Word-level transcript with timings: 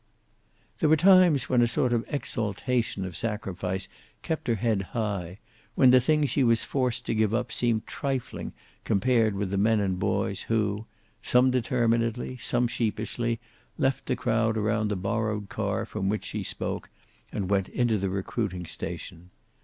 There 0.79 0.89
were 0.89 0.95
times 0.97 1.47
when 1.47 1.61
a 1.61 1.67
sort 1.67 1.93
of 1.93 2.03
exaltation 2.07 3.05
of 3.05 3.15
sacrifice 3.15 3.87
kept 4.23 4.47
her 4.47 4.55
head 4.55 4.81
high, 4.81 5.37
when 5.75 5.91
the 5.91 6.01
thing 6.01 6.25
she 6.25 6.43
was 6.43 6.63
forced 6.63 7.05
to 7.05 7.13
give 7.13 7.35
up 7.35 7.51
seemed 7.51 7.85
trifling 7.85 8.51
compared 8.83 9.35
with 9.35 9.51
the 9.51 9.59
men 9.59 9.79
and 9.79 9.99
boys 9.99 10.41
who, 10.41 10.87
some 11.21 11.51
determinedly, 11.51 12.35
some 12.37 12.67
sheepishly, 12.67 13.39
left 13.77 14.07
the 14.07 14.15
crowd 14.15 14.57
around 14.57 14.87
the 14.87 14.95
borrowed 14.95 15.49
car 15.49 15.85
from 15.85 16.09
which 16.09 16.25
she 16.25 16.41
spoke, 16.41 16.89
and 17.31 17.51
went 17.51 17.69
into 17.69 17.99
the 17.99 18.09
recruiting 18.09 18.65
station. 18.65 19.29